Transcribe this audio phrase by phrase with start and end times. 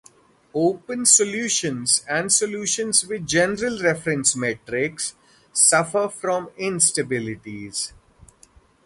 [0.55, 5.13] Open solutions and solutions with general reference metrics
[5.53, 7.93] suffer from instabilities.